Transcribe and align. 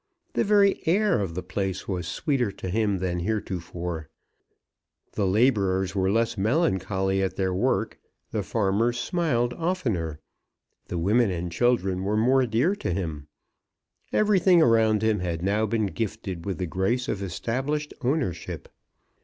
The 0.33 0.43
very 0.43 0.81
air 0.87 1.19
of 1.19 1.35
the 1.35 1.43
place 1.43 1.87
was 1.87 2.07
sweeter 2.07 2.51
to 2.53 2.69
him 2.69 2.97
than 2.97 3.19
heretofore. 3.19 4.09
The 5.11 5.27
labourers 5.27 5.93
were 5.93 6.09
less 6.09 6.39
melancholy 6.39 7.21
at 7.21 7.35
their 7.35 7.53
work. 7.53 7.99
The 8.31 8.41
farmers 8.41 8.97
smiled 8.97 9.53
oftener. 9.53 10.19
The 10.87 10.97
women 10.97 11.29
and 11.29 11.51
children 11.51 12.01
were 12.03 12.17
more 12.17 12.47
dear 12.47 12.75
to 12.77 12.91
him. 12.91 13.27
Everything 14.11 14.59
around 14.59 15.03
him 15.03 15.19
had 15.19 15.43
now 15.43 15.67
been 15.67 15.85
gifted 15.85 16.47
with 16.47 16.57
the 16.57 16.65
grace 16.65 17.07
of 17.07 17.21
established 17.21 17.93
ownership. 18.01 18.69